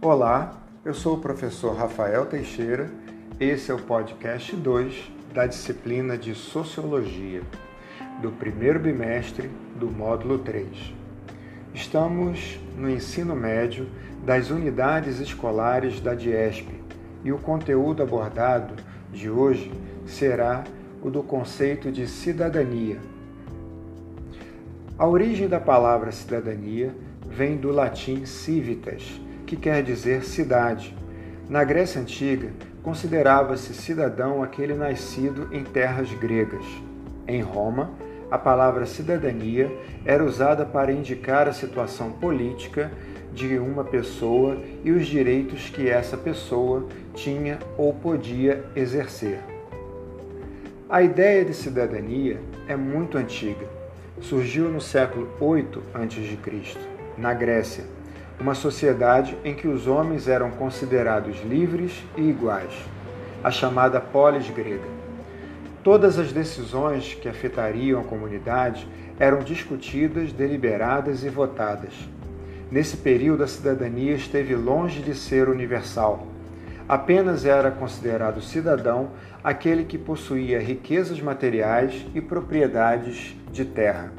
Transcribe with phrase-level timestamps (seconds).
[0.00, 2.88] Olá, eu sou o professor Rafael Teixeira.
[3.40, 7.42] Esse é o podcast 2 da disciplina de Sociologia,
[8.22, 10.94] do primeiro bimestre do módulo 3.
[11.74, 13.88] Estamos no ensino médio
[14.24, 16.68] das unidades escolares da DIESP
[17.24, 18.76] e o conteúdo abordado
[19.12, 19.72] de hoje
[20.06, 20.62] será
[21.02, 23.00] o do conceito de cidadania.
[24.96, 26.94] A origem da palavra cidadania
[27.26, 30.94] vem do latim civitas, que quer dizer cidade.
[31.48, 32.50] Na Grécia Antiga,
[32.82, 36.64] considerava-se cidadão aquele nascido em terras gregas.
[37.26, 37.90] Em Roma,
[38.30, 39.70] a palavra cidadania
[40.04, 42.92] era usada para indicar a situação política
[43.32, 49.40] de uma pessoa e os direitos que essa pessoa tinha ou podia exercer.
[50.90, 53.66] A ideia de cidadania é muito antiga.
[54.20, 56.76] Surgiu no século 8 a.C.,
[57.16, 57.97] na Grécia
[58.40, 62.72] uma sociedade em que os homens eram considerados livres e iguais,
[63.42, 64.98] a chamada polis grega.
[65.82, 68.86] Todas as decisões que afetariam a comunidade
[69.18, 71.92] eram discutidas, deliberadas e votadas.
[72.70, 76.26] Nesse período, a cidadania esteve longe de ser universal.
[76.88, 79.10] Apenas era considerado cidadão
[79.42, 84.12] aquele que possuía riquezas materiais e propriedades de terra.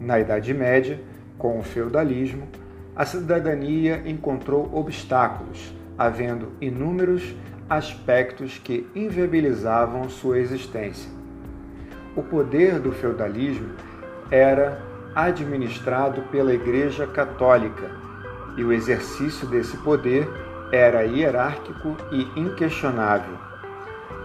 [0.00, 1.00] Na Idade Média,
[1.38, 2.48] com o feudalismo,
[2.96, 7.34] a cidadania encontrou obstáculos, havendo inúmeros
[7.68, 11.10] aspectos que inviabilizavam sua existência.
[12.16, 13.68] O poder do feudalismo
[14.30, 14.80] era
[15.14, 17.90] administrado pela Igreja Católica
[18.56, 20.26] e o exercício desse poder
[20.72, 23.36] era hierárquico e inquestionável.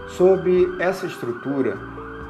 [0.08, 1.76] Sob essa estrutura,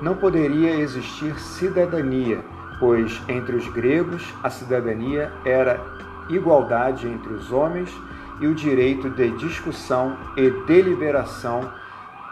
[0.02, 2.40] não poderia existir cidadania,
[2.80, 5.80] pois entre os gregos a cidadania era
[6.28, 7.91] igualdade entre os homens
[8.41, 11.71] e o direito de discussão e deliberação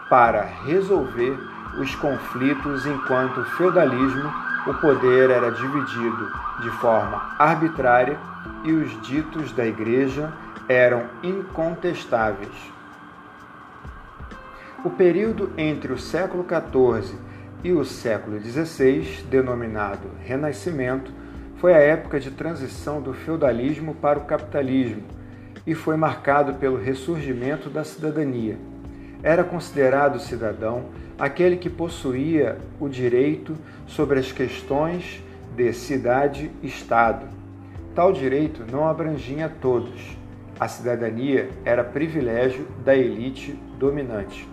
[0.09, 1.37] para resolver
[1.79, 4.29] os conflitos, enquanto o feudalismo
[4.67, 6.31] o poder era dividido
[6.61, 8.19] de forma arbitrária
[8.63, 10.31] e os ditos da Igreja
[10.69, 12.71] eram incontestáveis.
[14.83, 17.17] O período entre o século XIV
[17.63, 21.11] e o século XVI, denominado Renascimento,
[21.61, 25.03] foi a época de transição do feudalismo para o capitalismo
[25.65, 28.57] e foi marcado pelo ressurgimento da cidadania.
[29.21, 30.85] Era considerado cidadão
[31.19, 33.55] aquele que possuía o direito
[33.85, 35.23] sobre as questões
[35.55, 37.27] de cidade-estado.
[37.93, 40.17] Tal direito não abrangia todos.
[40.59, 44.49] A cidadania era privilégio da elite dominante.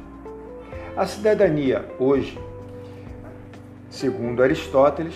[0.95, 2.39] A cidadania, hoje,
[3.89, 5.15] segundo Aristóteles,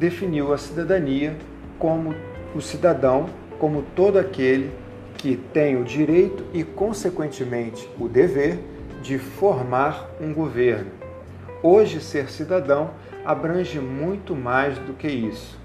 [0.00, 1.36] definiu a cidadania
[1.78, 2.14] como
[2.54, 3.28] o cidadão,
[3.58, 4.72] como todo aquele
[5.18, 8.58] que tem o direito e, consequentemente, o dever
[9.02, 10.90] de formar um governo.
[11.62, 12.92] Hoje, ser cidadão
[13.26, 15.58] abrange muito mais do que isso.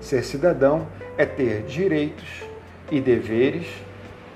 [0.00, 0.86] Ser cidadão
[1.18, 2.44] é ter direitos
[2.92, 3.66] e deveres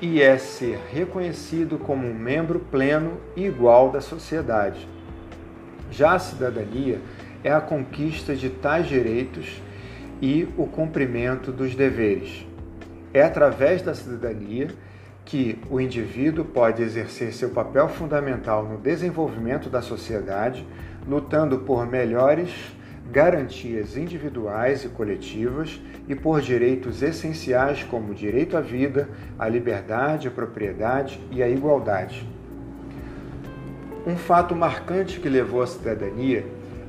[0.02, 4.88] e é ser reconhecido como um membro pleno e igual da sociedade.
[5.92, 6.98] Já a cidadania
[7.44, 9.62] é a conquista de tais direitos
[10.20, 12.46] e o cumprimento dos deveres.
[13.12, 14.68] É através da cidadania
[15.26, 20.66] que o indivíduo pode exercer seu papel fundamental no desenvolvimento da sociedade,
[21.06, 22.50] lutando por melhores
[23.10, 30.28] garantias individuais e coletivas e por direitos essenciais como o direito à vida, à liberdade,
[30.28, 32.26] à propriedade e à igualdade.
[34.06, 36.44] Um fato marcante que levou a cidadania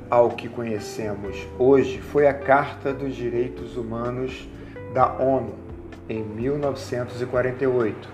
[0.10, 4.48] ao que conhecemos hoje foi a Carta dos Direitos Humanos
[4.94, 5.54] da ONU,
[6.08, 8.10] em 1948.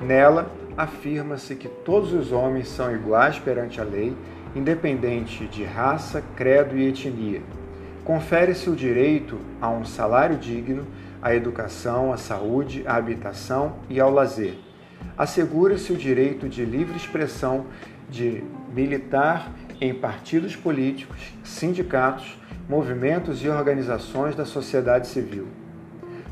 [0.00, 4.16] Nela, afirma-se que todos os homens são iguais perante a lei,
[4.54, 7.40] independente de raça, credo e etnia.
[8.04, 10.86] Confere-se o direito a um salário digno,
[11.20, 14.54] à educação, à saúde, à habitação e ao lazer.
[15.16, 17.66] Assegura-se o direito de livre expressão
[18.10, 18.42] de
[18.74, 19.50] militar
[19.82, 22.38] em partidos políticos, sindicatos,
[22.68, 25.48] movimentos e organizações da sociedade civil.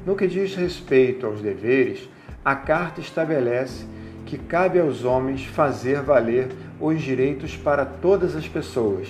[0.06, 2.08] No que diz respeito aos deveres,
[2.44, 3.86] a Carta estabelece
[4.24, 6.46] que cabe aos homens fazer valer
[6.78, 9.08] os direitos para todas as pessoas,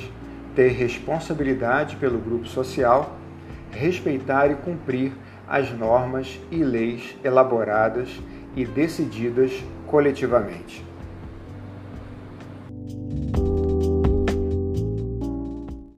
[0.57, 3.19] ter responsabilidade pelo grupo social,
[3.71, 5.13] respeitar e cumprir
[5.47, 8.09] as normas e leis elaboradas
[8.57, 9.53] e decididas
[9.87, 10.90] coletivamente.